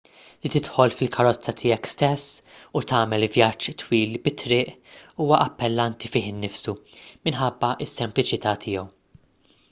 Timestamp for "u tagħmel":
2.79-3.25